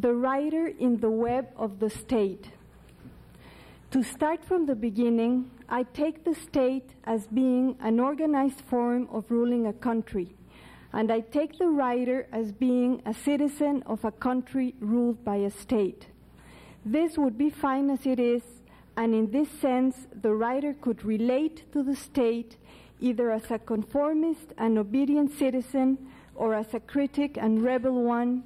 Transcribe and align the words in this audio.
the 0.00 0.12
writer 0.12 0.66
in 0.66 0.98
the 1.00 1.10
web 1.10 1.48
of 1.56 1.78
the 1.78 1.88
state. 1.88 2.50
To 3.92 4.02
start 4.02 4.44
from 4.44 4.66
the 4.66 4.74
beginning, 4.74 5.50
I 5.70 5.84
take 5.84 6.22
the 6.22 6.34
state 6.34 6.90
as 7.04 7.26
being 7.28 7.76
an 7.80 7.98
organized 7.98 8.60
form 8.60 9.08
of 9.10 9.30
ruling 9.30 9.66
a 9.66 9.72
country, 9.72 10.34
and 10.92 11.10
I 11.10 11.20
take 11.20 11.58
the 11.58 11.68
writer 11.68 12.26
as 12.30 12.52
being 12.52 13.00
a 13.06 13.14
citizen 13.14 13.82
of 13.86 14.04
a 14.04 14.12
country 14.12 14.74
ruled 14.80 15.24
by 15.24 15.36
a 15.36 15.50
state. 15.50 16.08
This 16.84 17.16
would 17.16 17.38
be 17.38 17.48
fine 17.48 17.88
as 17.88 18.04
it 18.04 18.20
is, 18.20 18.42
and 18.98 19.14
in 19.14 19.30
this 19.30 19.48
sense, 19.50 20.08
the 20.20 20.34
writer 20.34 20.74
could 20.74 21.04
relate 21.04 21.72
to 21.72 21.82
the 21.82 21.96
state 21.96 22.58
either 23.00 23.30
as 23.30 23.50
a 23.50 23.58
conformist 23.58 24.52
and 24.58 24.76
obedient 24.76 25.32
citizen, 25.38 25.96
or 26.34 26.54
as 26.54 26.74
a 26.74 26.80
critic 26.80 27.38
and 27.40 27.64
rebel 27.64 28.02
one, 28.02 28.44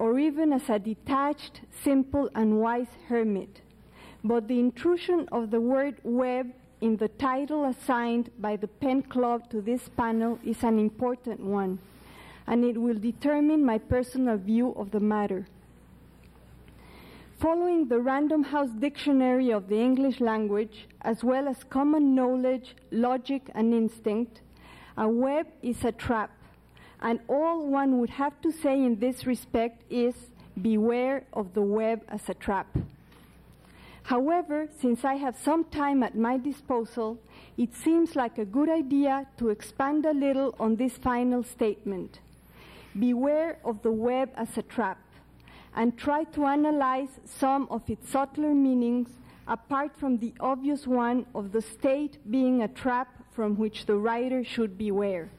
or 0.00 0.18
even 0.18 0.50
as 0.50 0.70
a 0.70 0.78
detached, 0.78 1.60
simple, 1.84 2.30
and 2.34 2.58
wise 2.58 2.88
hermit. 3.06 3.60
But 4.24 4.48
the 4.48 4.58
intrusion 4.58 5.28
of 5.30 5.50
the 5.50 5.60
word 5.60 5.96
web 6.02 6.54
in 6.80 6.96
the 6.96 7.08
title 7.08 7.66
assigned 7.66 8.30
by 8.38 8.56
the 8.56 8.66
PEN 8.66 9.02
Club 9.02 9.50
to 9.50 9.60
this 9.60 9.90
panel 9.90 10.38
is 10.42 10.62
an 10.62 10.78
important 10.78 11.40
one, 11.40 11.78
and 12.46 12.64
it 12.64 12.78
will 12.78 12.98
determine 12.98 13.62
my 13.62 13.76
personal 13.76 14.38
view 14.38 14.70
of 14.70 14.90
the 14.90 15.00
matter. 15.00 15.46
Following 17.38 17.88
the 17.88 18.00
Random 18.00 18.42
House 18.42 18.70
Dictionary 18.78 19.50
of 19.52 19.68
the 19.68 19.80
English 19.80 20.18
language, 20.18 20.88
as 21.02 21.22
well 21.22 21.46
as 21.46 21.62
common 21.64 22.14
knowledge, 22.14 22.74
logic, 22.90 23.50
and 23.54 23.74
instinct, 23.74 24.40
a 24.96 25.06
web 25.06 25.46
is 25.62 25.84
a 25.84 25.92
trap, 25.92 26.30
and 27.00 27.20
all 27.28 27.66
one 27.66 27.98
would 27.98 28.10
have 28.10 28.40
to 28.42 28.52
say 28.52 28.74
in 28.74 28.98
this 28.98 29.26
respect 29.26 29.82
is 29.90 30.14
beware 30.60 31.24
of 31.32 31.54
the 31.54 31.62
web 31.62 32.02
as 32.08 32.28
a 32.28 32.34
trap. 32.34 32.66
However, 34.02 34.68
since 34.80 35.04
I 35.04 35.14
have 35.14 35.36
some 35.36 35.64
time 35.64 36.02
at 36.02 36.16
my 36.16 36.36
disposal, 36.36 37.18
it 37.56 37.74
seems 37.74 38.16
like 38.16 38.38
a 38.38 38.44
good 38.44 38.68
idea 38.68 39.26
to 39.38 39.50
expand 39.50 40.04
a 40.04 40.12
little 40.12 40.54
on 40.58 40.76
this 40.76 40.94
final 40.98 41.42
statement. 41.44 42.18
Beware 42.98 43.58
of 43.64 43.82
the 43.82 43.92
web 43.92 44.30
as 44.34 44.58
a 44.58 44.62
trap 44.62 44.98
and 45.76 45.96
try 45.96 46.24
to 46.24 46.46
analyze 46.46 47.20
some 47.24 47.68
of 47.70 47.88
its 47.88 48.10
subtler 48.10 48.52
meanings 48.52 49.10
apart 49.46 49.96
from 49.96 50.18
the 50.18 50.34
obvious 50.40 50.86
one 50.86 51.24
of 51.34 51.52
the 51.52 51.62
state 51.62 52.18
being 52.30 52.62
a 52.62 52.68
trap 52.68 53.08
from 53.30 53.56
which 53.56 53.86
the 53.86 53.96
writer 53.96 54.42
should 54.42 54.76
beware. 54.76 55.30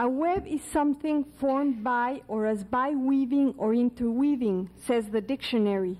A 0.00 0.08
web 0.08 0.46
is 0.46 0.62
something 0.62 1.24
formed 1.24 1.82
by 1.82 2.22
or 2.28 2.46
as 2.46 2.62
by 2.62 2.90
weaving 2.90 3.54
or 3.58 3.74
interweaving, 3.74 4.70
says 4.86 5.08
the 5.08 5.20
dictionary. 5.20 5.98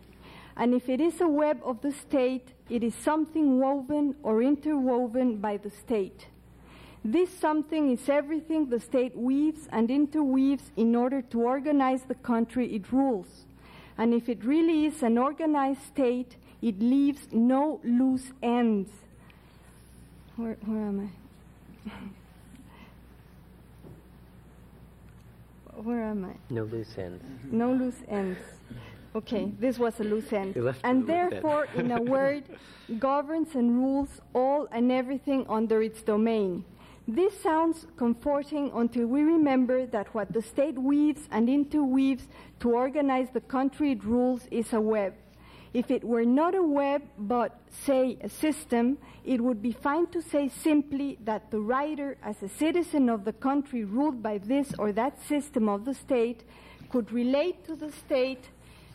And 0.57 0.73
if 0.73 0.89
it 0.89 1.01
is 1.01 1.21
a 1.21 1.27
web 1.27 1.61
of 1.65 1.83
the 1.83 1.91
state, 1.91 2.53
it 2.71 2.85
is 2.85 2.95
something 2.95 3.59
woven 3.59 4.15
or 4.23 4.41
interwoven 4.41 5.39
by 5.39 5.57
the 5.57 5.71
state. 5.71 6.29
This 7.05 7.29
something 7.37 7.91
is 7.91 8.09
everything 8.09 8.71
the 8.71 8.79
state 8.79 9.17
weaves 9.17 9.67
and 9.73 9.91
interweaves 9.91 10.71
in 10.77 10.95
order 10.95 11.21
to 11.23 11.43
organize 11.43 12.03
the 12.03 12.15
country 12.15 12.73
it 12.77 12.93
rules. 12.93 13.47
And 13.97 14.15
if 14.15 14.29
it 14.29 14.45
really 14.45 14.87
is 14.87 15.03
an 15.03 15.19
organized 15.19 15.83
state, 15.83 16.37
it 16.63 16.79
leaves 16.79 17.27
no 17.33 17.81
loose 17.83 18.31
ends. 18.45 18.91
Where, 20.37 20.57
where 20.67 20.87
am 20.87 21.11
I? 21.87 21.91
where 25.83 26.05
am 26.05 26.25
I? 26.25 26.35
No 26.53 26.65
loose 26.65 26.97
ends. 26.99 27.25
No 27.51 27.73
loose 27.73 28.03
ends. 28.09 28.39
Okay, 29.15 29.51
this 29.59 29.79
was 29.79 29.99
a 30.01 30.05
loose 30.05 30.33
end. 30.33 30.55
And 30.55 30.57
it 30.57 30.61
a 30.61 30.63
loose 30.65 30.85
end. 30.85 31.33
therefore, 31.33 31.69
in 31.75 31.91
a 31.93 32.03
word, 32.03 32.45
governs 32.99 33.55
and 33.55 33.75
rules 33.77 34.21
all 34.35 34.69
and 34.71 34.93
everything 34.93 35.47
under 35.49 35.83
its 35.83 36.03
domain. 36.03 36.65
This 37.07 37.41
sounds 37.41 37.87
comforting 37.97 38.71
until 38.75 39.07
we 39.07 39.23
remember 39.23 39.87
that 39.87 40.15
what 40.15 40.31
the 40.33 40.43
state 40.43 40.79
weaves 40.79 41.23
and 41.31 41.49
interweaves 41.49 42.29
to 42.61 42.73
organize 42.73 43.29
the 43.33 43.41
country 43.41 43.93
it 43.93 44.05
rules 44.05 44.47
is 44.51 44.75
a 44.75 44.81
web. 44.81 45.15
If 45.75 45.91
it 45.91 46.03
were 46.03 46.25
not 46.25 46.55
a 46.55 46.63
web, 46.63 47.03
but, 47.19 47.61
say, 47.69 48.17
a 48.23 48.29
system, 48.29 48.99
it 49.25 49.41
would 49.41 49.61
be 49.61 49.73
fine 49.73 50.07
to 50.09 50.23
say 50.23 50.49
simply 50.49 51.19
that 51.25 51.51
the 51.51 51.61
writer, 51.61 52.17
as 52.23 52.43
a 52.43 52.49
citizen 52.49 53.09
of 53.09 53.25
the 53.25 53.35
country 53.35 53.85
ruled 53.85 54.23
by 54.23 54.39
this 54.39 54.73
or 54.79 54.93
that 54.93 55.21
system 55.23 55.69
of 55.69 55.85
the 55.85 55.95
state, 55.95 56.45
could 56.91 57.13
relate 57.13 57.65
to 57.67 57.77
the 57.77 57.93
state 57.93 58.49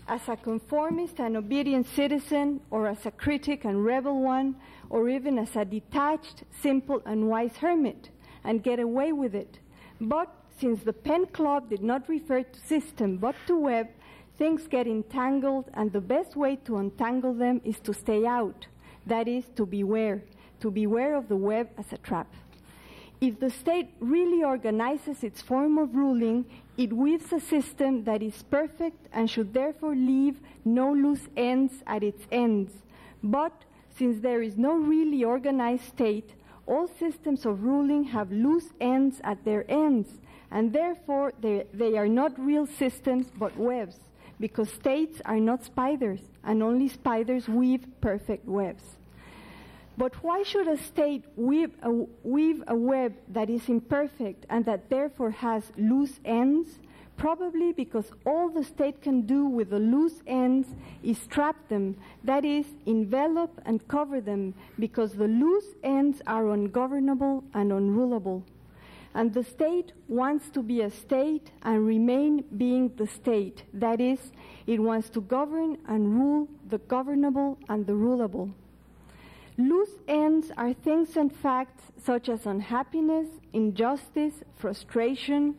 as 0.07 0.27
a 0.27 0.35
conformist 0.35 1.19
and 1.19 1.37
obedient 1.37 1.87
citizen, 1.87 2.59
or 2.71 2.87
as 2.87 3.05
a 3.05 3.11
critic 3.11 3.63
and 3.65 3.85
rebel 3.85 4.21
one, 4.21 4.55
or 4.89 5.09
even 5.09 5.37
as 5.37 5.55
a 5.55 5.63
detached, 5.63 6.43
simple, 6.61 7.01
and 7.05 7.29
wise 7.29 7.55
hermit, 7.57 8.09
and 8.43 8.63
get 8.63 8.79
away 8.79 9.13
with 9.13 9.33
it. 9.35 9.59
But 10.01 10.29
since 10.59 10.83
the 10.83 10.93
PEN 10.93 11.27
Club 11.27 11.69
did 11.69 11.83
not 11.83 12.09
refer 12.09 12.43
to 12.43 12.59
system 12.59 13.17
but 13.17 13.35
to 13.47 13.57
web, 13.57 13.87
things 14.37 14.67
get 14.67 14.87
entangled, 14.87 15.65
and 15.73 15.91
the 15.91 16.01
best 16.01 16.35
way 16.35 16.55
to 16.65 16.77
untangle 16.77 17.33
them 17.33 17.61
is 17.63 17.79
to 17.81 17.93
stay 17.93 18.25
out. 18.25 18.67
That 19.05 19.27
is, 19.27 19.45
to 19.55 19.65
beware, 19.65 20.23
to 20.61 20.71
beware 20.71 21.15
of 21.15 21.27
the 21.27 21.35
web 21.35 21.69
as 21.77 21.91
a 21.91 21.97
trap. 21.97 22.27
If 23.21 23.39
the 23.39 23.49
state 23.49 23.89
really 23.99 24.43
organizes 24.43 25.23
its 25.23 25.41
form 25.41 25.77
of 25.77 25.95
ruling, 25.95 26.45
it 26.77 26.91
weaves 26.91 27.31
a 27.31 27.39
system 27.39 28.03
that 28.03 28.21
is 28.21 28.43
perfect 28.43 29.07
and 29.13 29.29
should 29.29 29.53
therefore 29.53 29.95
leave 29.95 30.39
no 30.65 30.91
loose 30.91 31.27
ends 31.37 31.83
at 31.87 32.03
its 32.03 32.25
ends. 32.31 32.73
But 33.23 33.53
since 33.97 34.21
there 34.21 34.41
is 34.41 34.57
no 34.57 34.73
really 34.75 35.23
organized 35.23 35.85
state, 35.85 36.31
all 36.65 36.87
systems 36.87 37.45
of 37.45 37.63
ruling 37.63 38.05
have 38.05 38.31
loose 38.31 38.69
ends 38.81 39.21
at 39.23 39.43
their 39.45 39.63
ends, 39.69 40.09
and 40.51 40.73
therefore 40.73 41.33
they, 41.39 41.65
they 41.73 41.97
are 41.97 42.07
not 42.07 42.37
real 42.39 42.65
systems 42.65 43.27
but 43.37 43.55
webs, 43.57 43.99
because 44.43 44.69
states 44.69 45.21
are 45.23 45.39
not 45.39 45.63
spiders, 45.63 46.19
and 46.43 46.61
only 46.61 46.89
spiders 46.89 47.47
weave 47.47 47.85
perfect 48.01 48.45
webs. 48.45 48.83
But 49.97 50.21
why 50.21 50.43
should 50.43 50.67
a 50.67 50.75
state 50.75 51.23
weave 51.37 51.71
a, 51.81 51.91
weave 52.25 52.61
a 52.67 52.75
web 52.75 53.13
that 53.29 53.49
is 53.49 53.69
imperfect 53.69 54.45
and 54.49 54.65
that 54.65 54.89
therefore 54.89 55.31
has 55.31 55.71
loose 55.77 56.19
ends? 56.25 56.67
Probably 57.15 57.71
because 57.71 58.11
all 58.25 58.49
the 58.49 58.65
state 58.65 59.01
can 59.01 59.21
do 59.21 59.45
with 59.45 59.69
the 59.69 59.79
loose 59.79 60.19
ends 60.27 60.67
is 61.03 61.25
trap 61.27 61.55
them, 61.69 61.95
that 62.25 62.43
is, 62.43 62.65
envelop 62.85 63.61
and 63.65 63.87
cover 63.87 64.19
them, 64.19 64.53
because 64.77 65.13
the 65.13 65.29
loose 65.29 65.69
ends 65.85 66.21
are 66.27 66.49
ungovernable 66.49 67.45
and 67.53 67.71
unrulable. 67.71 68.43
And 69.15 69.33
the 69.33 69.43
state 69.43 69.93
wants 70.07 70.49
to 70.51 70.63
be 70.63 70.81
a 70.81 70.89
state 70.89 71.51
and 71.61 71.85
remain 71.85 72.43
being 72.57 72.91
the 72.97 73.07
state, 73.07 73.63
that 73.73 74.01
is, 74.01 74.31
it 74.65 74.79
wants 74.79 75.09
to 75.11 75.21
govern 75.21 75.77
and 75.87 76.15
rule 76.15 76.47
the 76.69 76.79
governable 76.79 77.59
and 77.69 77.85
the 77.85 77.93
rulable. 77.93 78.51
Loose 79.57 79.99
ends 80.07 80.51
are 80.57 80.73
things 80.73 81.15
and 81.15 81.31
facts 81.31 81.83
such 82.03 82.27
as 82.27 82.47
unhappiness, 82.47 83.27
injustice, 83.53 84.33
frustration, 84.55 85.55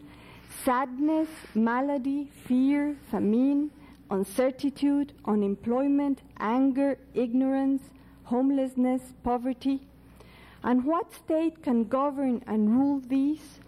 sadness, 0.65 1.29
malady, 1.55 2.31
fear, 2.45 2.97
famine, 3.11 3.71
uncertitude, 4.11 5.11
unemployment, 5.25 6.23
anger, 6.39 6.99
ignorance, 7.15 7.83
homelessness, 8.25 9.03
poverty. 9.23 9.81
And 10.65 10.83
what 10.87 11.13
state 11.13 11.63
can 11.63 11.85
govern 11.85 12.43
and 12.47 12.71
rule 12.71 13.01
these? 13.07 13.61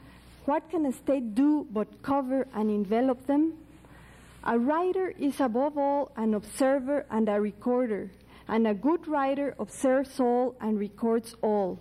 What 0.47 0.71
can 0.71 0.87
a 0.87 0.93
state 0.93 1.35
do 1.35 1.67
but 1.71 2.03
cover 2.03 2.49
and 2.55 2.71
envelop 2.71 3.27
them? 3.27 3.53
A 4.45 4.59
writer 4.59 5.13
is 5.19 5.39
above 5.41 5.77
all 5.77 6.11
an 6.17 6.33
observer 6.33 7.05
and 7.11 7.29
a 7.29 7.39
recorder, 7.39 8.11
and 8.49 8.67
a 8.67 8.73
good 8.73 9.07
writer 9.07 9.55
observes 9.59 10.19
all 10.19 10.55
and 10.59 10.79
records 10.79 11.35
all. 11.43 11.79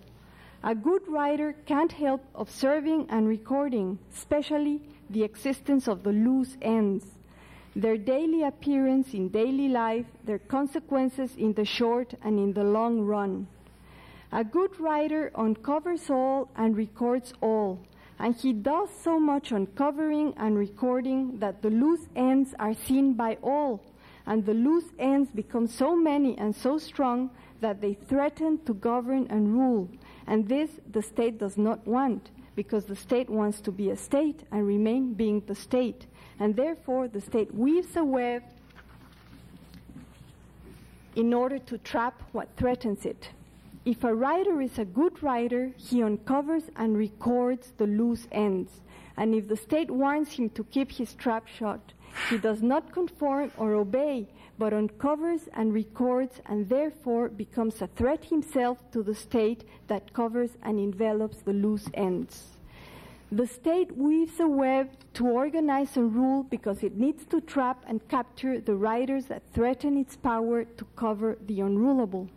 A 0.62 0.74
good 0.74 1.08
writer 1.08 1.54
can't 1.64 1.92
help 1.92 2.22
observing 2.34 3.06
and 3.08 3.26
recording, 3.26 3.98
especially 4.14 4.82
the 5.08 5.22
existence 5.22 5.88
of 5.88 6.02
the 6.02 6.12
loose 6.12 6.58
ends, 6.60 7.06
their 7.74 7.96
daily 7.96 8.42
appearance 8.42 9.14
in 9.14 9.28
daily 9.28 9.68
life, 9.68 10.06
their 10.24 10.40
consequences 10.40 11.36
in 11.36 11.54
the 11.54 11.64
short 11.64 12.12
and 12.22 12.38
in 12.38 12.52
the 12.52 12.64
long 12.64 13.00
run. 13.00 13.46
A 14.36 14.44
good 14.44 14.78
writer 14.78 15.30
uncovers 15.34 16.10
all 16.10 16.50
and 16.56 16.76
records 16.76 17.32
all, 17.40 17.80
and 18.18 18.34
he 18.34 18.52
does 18.52 18.90
so 19.02 19.18
much 19.18 19.50
uncovering 19.50 20.34
and 20.36 20.58
recording 20.58 21.38
that 21.38 21.62
the 21.62 21.70
loose 21.70 22.06
ends 22.14 22.54
are 22.58 22.74
seen 22.74 23.14
by 23.14 23.38
all, 23.42 23.82
and 24.26 24.44
the 24.44 24.52
loose 24.52 24.92
ends 24.98 25.30
become 25.30 25.66
so 25.66 25.96
many 25.96 26.36
and 26.36 26.54
so 26.54 26.76
strong 26.76 27.30
that 27.62 27.80
they 27.80 27.94
threaten 27.94 28.58
to 28.66 28.74
govern 28.74 29.26
and 29.30 29.54
rule. 29.54 29.88
And 30.26 30.46
this 30.46 30.68
the 30.92 31.00
state 31.00 31.38
does 31.38 31.56
not 31.56 31.86
want, 31.86 32.28
because 32.54 32.84
the 32.84 32.94
state 32.94 33.30
wants 33.30 33.62
to 33.62 33.72
be 33.72 33.88
a 33.88 33.96
state 33.96 34.42
and 34.52 34.66
remain 34.66 35.14
being 35.14 35.40
the 35.46 35.54
state. 35.54 36.04
and 36.38 36.54
therefore 36.56 37.08
the 37.08 37.20
state 37.22 37.54
weaves 37.54 37.96
a 37.96 38.04
web 38.04 38.42
in 41.14 41.32
order 41.32 41.58
to 41.58 41.78
trap 41.78 42.22
what 42.32 42.48
threatens 42.58 43.06
it. 43.06 43.30
If 43.86 44.02
a 44.02 44.12
writer 44.12 44.60
is 44.60 44.80
a 44.80 44.84
good 44.84 45.22
writer, 45.22 45.72
he 45.76 46.02
uncovers 46.02 46.64
and 46.74 46.98
records 46.98 47.72
the 47.76 47.86
loose 47.86 48.26
ends. 48.32 48.80
And 49.16 49.32
if 49.32 49.46
the 49.46 49.56
state 49.56 49.92
warns 49.92 50.32
him 50.32 50.50
to 50.50 50.64
keep 50.64 50.90
his 50.90 51.14
trap 51.14 51.46
shut, 51.46 51.92
he 52.28 52.36
does 52.36 52.64
not 52.64 52.92
conform 52.92 53.52
or 53.56 53.74
obey, 53.74 54.26
but 54.58 54.72
uncovers 54.72 55.48
and 55.52 55.72
records 55.72 56.40
and 56.46 56.68
therefore 56.68 57.28
becomes 57.28 57.80
a 57.80 57.86
threat 57.86 58.24
himself 58.24 58.78
to 58.90 59.04
the 59.04 59.14
state 59.14 59.62
that 59.86 60.12
covers 60.12 60.56
and 60.64 60.80
envelops 60.80 61.42
the 61.42 61.52
loose 61.52 61.88
ends. 61.94 62.56
The 63.30 63.46
state 63.46 63.96
weaves 63.96 64.40
a 64.40 64.48
web 64.48 64.90
to 65.14 65.28
organize 65.28 65.96
and 65.96 66.12
rule 66.12 66.42
because 66.42 66.82
it 66.82 66.96
needs 66.96 67.24
to 67.26 67.40
trap 67.40 67.84
and 67.86 68.08
capture 68.08 68.60
the 68.60 68.74
writers 68.74 69.26
that 69.26 69.44
threaten 69.54 69.96
its 69.96 70.16
power 70.16 70.64
to 70.64 70.84
cover 70.96 71.38
the 71.46 71.60
unrulable. 71.60 72.28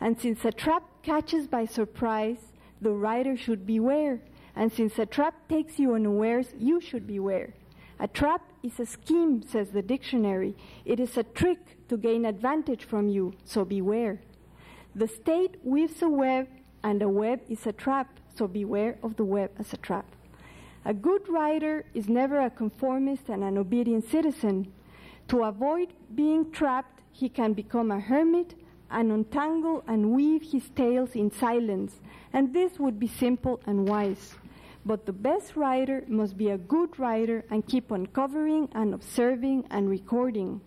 And 0.00 0.20
since 0.20 0.44
a 0.44 0.52
trap 0.52 0.82
catches 1.02 1.46
by 1.46 1.66
surprise, 1.66 2.38
the 2.80 2.92
writer 2.92 3.36
should 3.36 3.66
beware. 3.66 4.20
And 4.54 4.72
since 4.72 4.98
a 4.98 5.06
trap 5.06 5.48
takes 5.48 5.78
you 5.78 5.94
unawares, 5.94 6.48
you 6.58 6.80
should 6.80 7.06
beware. 7.06 7.54
A 7.98 8.08
trap 8.08 8.42
is 8.62 8.78
a 8.78 8.86
scheme, 8.86 9.42
says 9.42 9.70
the 9.70 9.82
dictionary. 9.82 10.54
It 10.84 11.00
is 11.00 11.16
a 11.16 11.22
trick 11.22 11.88
to 11.88 11.96
gain 11.96 12.26
advantage 12.26 12.84
from 12.84 13.08
you, 13.08 13.34
so 13.44 13.64
beware. 13.64 14.20
The 14.94 15.08
state 15.08 15.56
weaves 15.62 16.02
a 16.02 16.08
web, 16.08 16.48
and 16.82 17.02
a 17.02 17.08
web 17.08 17.40
is 17.48 17.66
a 17.66 17.72
trap, 17.72 18.20
so 18.34 18.46
beware 18.46 18.98
of 19.02 19.16
the 19.16 19.24
web 19.24 19.50
as 19.58 19.72
a 19.72 19.78
trap. 19.78 20.06
A 20.84 20.94
good 20.94 21.28
writer 21.28 21.84
is 21.94 22.08
never 22.08 22.40
a 22.40 22.50
conformist 22.50 23.28
and 23.28 23.42
an 23.42 23.58
obedient 23.58 24.08
citizen. 24.08 24.72
To 25.28 25.42
avoid 25.44 25.94
being 26.14 26.52
trapped, 26.52 27.00
he 27.12 27.28
can 27.28 27.54
become 27.54 27.90
a 27.90 27.98
hermit 27.98 28.54
and 28.90 29.10
untangle 29.12 29.82
and 29.86 30.12
weave 30.12 30.42
his 30.42 30.68
tales 30.70 31.14
in 31.14 31.30
silence, 31.30 32.00
and 32.32 32.52
this 32.52 32.78
would 32.78 32.98
be 32.98 33.08
simple 33.08 33.60
and 33.66 33.88
wise. 33.88 34.34
But 34.84 35.04
the 35.04 35.12
best 35.12 35.56
writer 35.56 36.04
must 36.06 36.36
be 36.36 36.50
a 36.50 36.58
good 36.58 36.98
writer 36.98 37.44
and 37.50 37.66
keep 37.66 37.90
uncovering 37.90 38.68
and 38.72 38.94
observing 38.94 39.64
and 39.70 39.90
recording. 39.90 40.60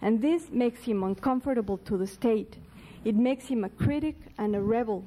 And 0.00 0.22
this 0.22 0.50
makes 0.50 0.84
him 0.84 1.02
uncomfortable 1.02 1.76
to 1.78 1.98
the 1.98 2.06
state. 2.06 2.56
It 3.04 3.16
makes 3.16 3.46
him 3.46 3.64
a 3.64 3.68
critic 3.68 4.16
and 4.38 4.56
a 4.56 4.62
rebel. 4.62 5.04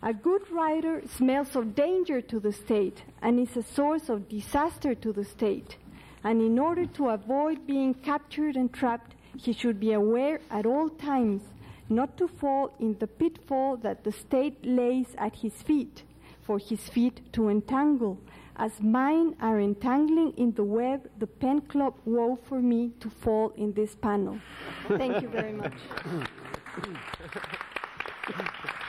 A 0.00 0.14
good 0.14 0.48
writer 0.50 1.02
smells 1.16 1.56
of 1.56 1.74
danger 1.74 2.20
to 2.20 2.38
the 2.38 2.52
state 2.52 3.02
and 3.20 3.40
is 3.40 3.56
a 3.56 3.64
source 3.64 4.08
of 4.08 4.28
disaster 4.28 4.94
to 4.94 5.12
the 5.12 5.24
state. 5.24 5.76
And 6.22 6.40
in 6.40 6.56
order 6.58 6.86
to 6.86 7.08
avoid 7.08 7.66
being 7.66 7.94
captured 7.94 8.54
and 8.54 8.72
trapped, 8.72 9.16
he 9.36 9.52
should 9.52 9.80
be 9.80 9.92
aware 9.92 10.40
at 10.50 10.66
all 10.66 10.88
times 10.88 11.42
not 11.88 12.16
to 12.18 12.28
fall 12.28 12.74
in 12.78 12.96
the 12.98 13.06
pitfall 13.06 13.76
that 13.78 14.04
the 14.04 14.12
state 14.12 14.64
lays 14.64 15.14
at 15.16 15.36
his 15.36 15.62
feet 15.62 16.02
for 16.42 16.58
his 16.58 16.88
feet 16.88 17.20
to 17.32 17.48
entangle, 17.48 18.18
as 18.56 18.80
mine 18.80 19.36
are 19.40 19.60
entangling 19.60 20.32
in 20.38 20.52
the 20.52 20.64
web 20.64 21.08
the 21.18 21.26
PEN 21.26 21.60
Club 21.62 21.94
wove 22.06 22.38
for 22.48 22.60
me 22.62 22.92
to 23.00 23.10
fall 23.10 23.52
in 23.56 23.72
this 23.74 23.94
panel. 23.94 24.38
Thank 24.88 25.20
you 25.20 25.28
very 25.28 25.52
much. 25.52 25.74